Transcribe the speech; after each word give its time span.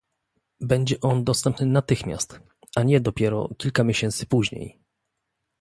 Będzie 0.61 0.99
on 1.01 1.23
dostępny 1.23 1.65
natychmiast, 1.65 2.39
a 2.75 2.83
nie 2.83 2.99
dopiero 3.01 3.49
kilka 3.57 3.83
miesięcy 3.83 4.25
później 4.25 4.79